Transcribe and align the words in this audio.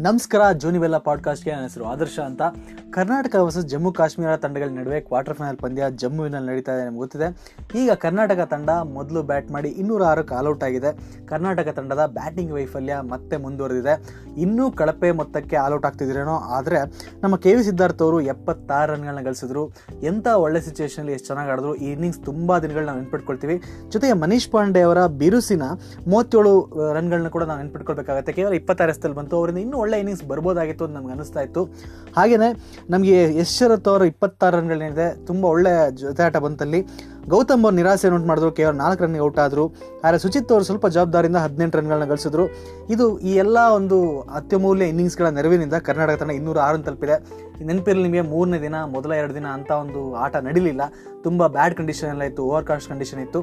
ನಮಸ್ಕಾರ 0.00 0.52
ಜೋನಿವೆಲ್ಲ 0.52 0.98
ಪಾಡ್ಕಾಸ್ಟ್ಗೆ 0.98 1.50
ನನ್ನ 1.52 1.62
ಹೆಸರು 1.62 1.84
ಆದರ್ಶ 1.84 2.18
ಅಂತ. 2.20 2.42
ಕರ್ನಾಟಕ 2.94 3.34
ವರ್ಸಸ್ 3.42 3.66
ಜಮ್ಮು 3.72 3.90
ಕಾಶ್ಮೀರ 3.98 4.30
ತಂಡಗಳ 4.44 4.68
ನಡುವೆ 4.76 4.96
ಕ್ವಾರ್ಟರ್ 5.08 5.36
ಫೈನಲ್ 5.38 5.58
ಪಂದ್ಯ 5.62 5.82
ಜಮ್ಮುವಿನಲ್ಲಿ 6.02 6.48
ನಡೀತಾ 6.50 6.72
ಇದೆ 6.76 6.84
ನಮ್ಗೆ 6.86 7.00
ಗೊತ್ತಿದೆ. 7.02 7.26
ಈಗ 7.80 7.92
ಕರ್ನಾಟಕ 8.04 8.44
ತಂಡ 8.52 8.70
ಮೊದಲು 8.96 9.20
ಬ್ಯಾಟ್ 9.28 9.48
ಮಾಡಿ 9.54 9.68
ಇನ್ನೂರ 9.80 10.02
ಆರಕ್ಕೆ 10.12 10.34
ಆಲ್ಔಟ್ 10.38 10.64
ಆಗಿದೆ. 10.68 10.90
ಕರ್ನಾಟಕ 11.28 11.68
ತಂಡದ 11.76 12.04
ಬ್ಯಾಟಿಂಗ್ 12.16 12.52
ವೈಫಲ್ಯ 12.56 12.94
ಮತ್ತೆ 13.12 13.36
ಮುಂದುವರೆದಿದೆ. 13.44 13.94
ಇನ್ನೂ 14.44 14.64
ಕಳಪೆ 14.80 15.10
ಮೊತ್ತಕ್ಕೆ 15.20 15.58
ಆಲ್ಔಟ್ 15.64 15.86
ಆಗ್ತಿದ್ರೇನೋ, 15.90 16.36
ಆದರೆ 16.56 16.80
ನಮ್ಮ 17.22 17.36
ಕೆ 17.44 17.52
ವಿ 17.58 17.62
ಸಿದ್ಧಾರ್ಥ 17.68 18.02
ಅವರು 18.06 18.18
ಎಪ್ಪತ್ತಾರು 18.34 18.88
ರನ್ಗಳನ್ನ 18.92 19.22
ಗಳಿಸಿದ್ರು. 19.28 19.62
ಎಂಥ 20.10 20.26
ಒಳ್ಳೆ 20.46 20.62
ಸಿಚುವೇಷನಲ್ಲಿ 20.66 21.14
ಎಷ್ಟು 21.18 21.28
ಚೆನ್ನಾಗಿ 21.30 21.52
ಆಡಿದ್ರು, 21.54 21.74
ಈ 21.84 21.88
ಇನ್ನಿಂಗ್ಸ್ 21.94 22.20
ತುಂಬ 22.30 22.58
ದಿನಗಳು 22.64 22.86
ನಾವು 22.90 23.00
ನೆನ್ಪಿಟ್ಕೊಳ್ತೀವಿ. 23.02 23.58
ಜೊತೆಗೆ 23.94 24.16
ಮನೀಶ್ 24.24 24.48
ಪಾಂಡೆ 24.56 24.82
ಅವರ 24.88 25.06
ಬಿರುಸಿನ 25.22 25.62
ಮೂವತ್ತೇಳು 26.10 26.54
ರನ್ಗಳನ್ನ 26.98 27.32
ಕೂಡ 27.36 27.44
ನಾವು 27.52 27.60
ನೆನ್ಪಿಟ್ಕೊಳ್ಬೇಕಾಗುತ್ತೆ. 27.64 28.34
ಕೇವಲ 28.40 28.52
ಇಪ್ಪತ್ತಾರು 28.62 28.92
ಎಸ್ತಲ್ಲಿ 28.96 29.18
ಬಂತು, 29.20 29.36
ಅವರಿಂದ 29.42 29.62
ಇನ್ನೂ 29.66 29.78
ಒಳ್ಳೆ 29.84 29.98
ಇನ್ನಿಂಗ್ಸ್ 30.04 30.26
ಬರ್ಬೋದಾಗಿತ್ತು 30.34 30.84
ಅಂತ 30.88 30.96
ನಮ್ಗೆ 30.98 31.14
ಅನಿಸ್ತಾ 31.18 31.42
ಇತ್ತು. 31.48 31.64
ಹಾಗೆಯೇ 32.18 32.50
ನಮಗೆ 32.90 33.38
ಯಶ್ 33.38 33.58
ಶರತ್ 33.58 33.88
ಅವರು 33.88 34.04
ಇಪ್ಪತ್ತಾರು 34.04 34.56
ರನ್ಗಳೇನಿದೆ, 34.56 35.26
ತುಂಬ 35.26 35.44
ಒಳ್ಳೆ 35.44 35.72
ಜೊತೆಯಾಟ 35.96 36.36
ಬಂತಲ್ಲಿ. 36.36 36.80
ಗೌತಮ್ 37.28 37.64
ಅವ್ರು 37.64 37.76
ನಿರಾಸೆ 37.76 38.08
ಉಂಟು 38.08 38.28
ಮಾಡಿದ್ರು, 38.28 38.52
ಕೇವಲ 38.52 38.74
ನಾಲ್ಕು 38.74 39.04
ರನ್ಗೆ 39.04 39.20
ಔಟ್ 39.20 39.38
ಆದರು. 39.38 39.64
ಆದರೆ 40.04 40.18
ಸುಚಿತ್ 40.18 40.52
ಅವರು 40.52 40.64
ಸ್ವಲ್ಪ 40.64 40.86
ಜವಾಬ್ದಾರಿಯಿಂದ 40.86 41.36
ಹದಿನೆಂಟು 41.36 41.78
ರನ್ಗಳನ್ನ 41.78 42.04
ಗಳಿಸಿದ್ರು. 42.04 42.46
ಇದು 42.90 43.18
ಈ 43.18 43.34
ಎಲ್ಲ 43.34 43.58
ಒಂದು 43.58 44.20
ಅತ್ಯಮೂಲ್ಯ 44.20 44.84
ಇನ್ನಿಂಗ್ಸ್ಗಳ 44.84 45.28
ನೆರವಿನಿಂದ 45.28 45.74
ಕರ್ನಾಟಕ 45.74 46.18
ತಂಡ 46.22 46.30
ಇನ್ನೂರ 46.30 46.58
ಆರನ್ನು 46.58 46.86
ತಲುಪಿದೆ. 46.86 47.49
ನೆನಪಿರಲಿ 47.68 48.02
ನಿಮಗೆ 48.06 48.24
ಮೂರನೇ 48.32 48.58
ದಿನ, 48.66 48.76
ಮೊದಲ 48.94 49.12
ಎರಡು 49.20 49.34
ದಿನ 49.38 49.46
ಅಂತ 49.58 49.70
ಒಂದು 49.84 50.00
ಆಟ 50.24 50.36
ನಡೀಲಿಲ್ಲ. 50.48 50.82
ತುಂಬ 51.26 51.46
ಬ್ಯಾಡ್ 51.56 51.74
ಕಂಡೀಷನ್ 51.78 52.10
ಎಲ್ಲ 52.12 52.24
ಇತ್ತು 52.30 52.42
ಓವರ್ 52.50 52.66
ಕಾಸ್ಟ್ 52.68 52.88
ಕಂಡೀಷನ್ 52.90 53.20
ಇತ್ತು. 53.24 53.40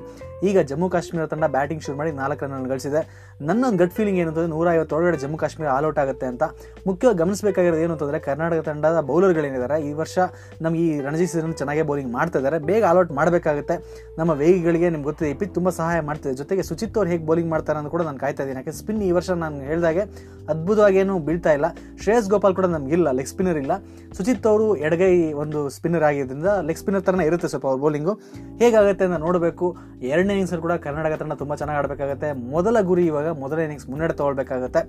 ಈಗ 0.48 0.60
ಜಮ್ಮು 0.70 0.88
ಕಾಶ್ಮೀರ 0.94 1.26
ತಂಡ 1.34 1.46
ಬ್ಯಾಟಿಂಗ್ 1.56 1.84
ಶುರು 1.86 1.98
ಮಾಡಿ 1.98 2.12
ನಾಲ್ಕು 2.22 2.46
ರನ್ 2.46 2.66
ಗಳಿಸಿದೆ. 2.72 3.02
ನನ್ನ 3.50 3.62
ಒಂದು 3.70 3.80
ಗಟ್ 3.82 3.94
ಫೀಲಿಂಗ್ 3.98 4.20
ಏನು 4.22 4.30
ಅಂತಂದ್ರೆ 4.30 4.52
ನೂರ 4.56 4.68
ಐವತ್ತೊಳಗಡೆ 4.78 5.18
ಜಮ್ಮು 5.24 5.38
ಕಾಶ್ಮೀರ 5.44 5.68
ಆಲ್ 5.76 5.86
ಔಟ್ 5.90 6.00
ಆಗುತ್ತೆ 6.04 6.26
ಅಂತ. 6.32 6.44
ಮುಖ್ಯವಾಗಿ 6.88 7.20
ಗಮನಿಸಬೇಕಾಗಿರೋದು 7.24 7.82
ಏನು 7.86 7.94
ಅಂತಂದರೆ 7.96 8.20
ಕರ್ನಾಟಕ 8.28 8.62
ತಂಡದ 8.70 9.02
ಬೌಲರ್ಗಳೇನಿದ್ದಾರೆ 9.10 9.78
ಈ 9.90 9.92
ವರ್ಷ 10.02 10.18
ನಮ್ಗೆ 10.62 10.82
ಈ 10.88 11.02
ರಣಜಿ 11.08 11.28
ಸೀಸನ್ 11.34 11.54
ಚೆನ್ನಾಗಿ 11.62 11.84
ಬೌಲಿಂಗ್ 11.92 12.12
ಮಾಡ್ತಾ 12.18 12.40
ಇದ್ದಾರೆ. 12.40 12.60
ಬೇಗ 12.72 12.84
ಆಲ್ 12.92 13.00
ಔಟ್ 13.04 13.14
ಮಾಡಬೇಕಾಗುತ್ತೆ. 13.20 13.78
ನಮ್ಮ 14.18 14.32
ವೇಗಿಗಳಿಗೆ 14.42 14.90
ನಿಮ್ಗೆ 14.96 15.08
ಗೊತ್ತಿದೆ 15.12 15.30
ಇಪ್ಪಿ 15.36 15.46
ತುಂಬ 15.58 15.70
ಸಹಾಯ 15.80 16.00
ಮಾಡ್ತಿದೆ. 16.10 16.36
ಜೊತೆಗೆ 16.42 16.66
ಸುಚಿತ್ 16.70 16.98
ಅವ್ರು 16.98 17.12
ಹೇಗೆ 17.14 17.26
ಬೌಲಿಂಗ್ 17.30 17.52
ಮಾಡ್ತಾರೆ 17.56 17.80
ಅಂತ 17.82 17.92
ಕೂಡ 17.96 18.02
ನಾನು 18.10 18.22
ಕಾಯ್ತಾ 18.26 18.44
ಇದ್ದೀನಿ. 18.44 18.60
ಯಾಕೆ 18.62 18.76
ಸ್ಪಿನ್ 18.80 19.04
ಈ 19.10 19.12
ವರ್ಷ 19.20 19.30
ನಾನು 19.46 19.60
ಹೇಳಿದಾಗೆ 19.70 20.06
ಅದ್ಭುತವಾಗಿ 20.54 20.98
ಏನು 21.04 21.20
ಬೀಳ್ತಾ 21.30 21.54
ಇಲ್ಲ. 21.58 21.68
ಶ್ರೇಯಸ್ 22.08 22.30
ಗೋಪಾಲ್ 22.30 22.56
ಕೂಡ 22.56 22.66
ನಮಗಿಲ್ಲ 22.66 23.12
ಲೆಗ್ 23.12 23.28
ಸ್ಪಿನ್ನರ್ 23.28 23.58
ಇಲ್ಲ. 23.58 23.72
ಸುಚಿತ್ 24.18 24.48
ಅವರು 24.48 24.76
ಎಡಗೈ 24.76 25.34
ಒಂದು 25.34 25.70
ಸ್ಪಿನ್ನರ್ 25.70 26.04
ಆಗಿದ್ದರಿಂದ 26.04 26.46
ಲೆಗ್ 26.62 26.78
ಸ್ಪಿನ್ನರ್ 26.78 27.04
ಥರನೇ 27.04 27.26
ಇರುತ್ತೆ 27.26 27.48
ಸ್ವಲ್ಪ 27.48 27.68
ಅವ್ರ 27.68 27.80
ಬೌಲಿಂಗು 27.82 28.14
ಹೇಗಾಗುತ್ತೆ 28.58 29.06
ಅಂತ 29.06 29.18
ನೋಡಬೇಕು. 29.18 29.78
ಎರಡನೇ 30.02 30.34
ಇನ್ನಿಂಗ್ಸಲ್ಲಿ 30.34 30.62
ಕೂಡ 30.62 30.72
ಕರ್ನಾಟಕ 30.72 31.18
ತಂಡ 31.20 31.34
ತುಂಬ 31.34 31.56
ಚೆನ್ನಾಗಿ 31.56 31.78
ಆಡಬೇಕಾಗುತ್ತೆ. 31.78 32.32
ಮೊದಲ 32.52 32.82
ಗುರಿ 32.82 33.06
ಇವಾಗ 33.06 33.28
ಮೊದಲ 33.28 33.60
ಇನ್ನಿಂಗ್ಸ್ 33.60 33.90
ಮುನ್ನಡೆ 33.90 34.14
ತಗೊಳ್ಬೇಕಾಗುತ್ತೆ. 34.14 34.82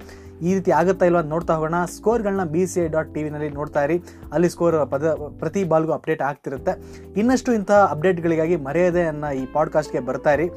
ಈ 0.42 0.54
ರೀತಿ 0.54 0.70
ಆಗುತ್ತಾ 0.70 1.06
ಇಲ್ವಾ 1.06 1.20
ನೋಡ್ತಾ 1.20 1.54
ಹೋಗೋಣ. 1.54 1.74
ಸ್ಕೋರ್ಗಳನ್ನ 1.84 2.44
B 2.44 2.66
C 2.66 2.80
I 2.80 2.88
dot 2.88 3.14
T 3.14 3.22
ವಿನಲ್ಲಿ 3.22 3.50
ನೋಡ್ತಾ 3.50 3.84
ಇರಿ. 3.84 4.02
ಅಲ್ಲಿ 4.32 4.50
ಸ್ಕೋರ್ 4.50 4.90
ಪದ, 4.90 5.14
ಪ್ರತಿ 5.38 5.64
ಬಾಲ್ಗೂ 5.64 5.92
ಅಪ್ಡೇಟ್ 5.92 6.22
ಆಗ್ತಿರುತ್ತೆ. 6.22 6.74
ಇನ್ನಷ್ಟು 7.16 7.52
ಇಂತಹ 7.52 7.88
ಅಪ್ಡೇಟ್ಗಳಿಗಾಗಿ 7.90 8.56
ಮರೆಯದೆ 8.56 9.02
ಅನ್ನೋ 9.02 9.32
ಈ 9.32 9.46
ಪಾಡ್ಕಾಸ್ಟ್ಗೆ 9.52 10.00
ಬರ್ತಾ 10.00 10.32
ಇರಿ. 10.32 10.48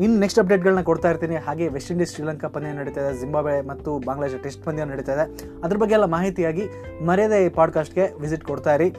ಇನ್ನು 0.00 0.20
ನೆಕ್ಸ್ಟ್ 0.20 0.40
ಅಪ್ಡೇಟ್ಗಳನ್ನ 0.40 0.80
ಕೊಡ್ತಾ 0.80 1.10
ಇರ್ತೀನಿ. 1.10 1.36
ಹಾಗೆ 1.36 1.68
ವೆಸ್ಟ್ 1.68 1.92
ಇಂಡೀಸ್ 1.92 2.14
ಶ್ರೀಲಂಕಾ 2.14 2.48
ಪಂದ್ಯ 2.48 2.72
ನಡೀತಾ 2.72 3.08
ಇದೆ 3.08 3.20
ಜಿಂಬಾಬ್ವೆ 3.20 3.60
ಮತ್ತು 3.60 3.98
ಬಾಂಗ್ಲಾದೇಶ 3.98 4.40
ಟೆಸ್ಟ್ 4.42 4.64
ಪಂದ್ಯ 4.64 4.84
ನಡೀತಾ 4.84 5.12
ಇದೆ. 5.12 5.44
ಅದ್ರ 5.64 5.76
ಬಗ್ಗೆ 5.76 5.94
ಎಲ್ಲ 5.94 6.04
ಮಾಹಿತಿಯಾಗಿ 6.04 6.68
ಮರೆಯದೆ 7.06 7.46
ಈ 7.46 7.48
ಪಾಡ್ಕಾಸ್ಟ್ಗೆ 7.48 8.20
ವಿಸಿಟ್ 8.20 8.44
ಕೊಡ್ತಾ 8.44 8.74
ಇರಿ. 8.74 8.96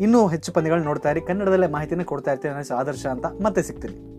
ಇನ್ನೂ 0.00 0.26
ಹೆಚ್ಚು 0.26 0.52
ಪಂದ್ಯಗಳು 0.52 0.82
ನೋಡ್ತಾ 0.82 1.10
ಇರಿ. 1.10 1.20
ಕನ್ನಡದಲ್ಲೇ 1.20 1.66
ಮಾಹಿತಿನ 1.66 2.02
ಕೊಡ್ತಾ 2.02 2.32
ಇರ್ತೀನಿ. 2.32 2.54
ನನ್ನ 2.54 2.74
ಆದರ್ಶ 2.74 3.06
ಅಂತ 3.06 3.26
ಮತ್ತೆ 3.26 3.62
ಸಿಗ್ತೀನಿ. 3.62 4.17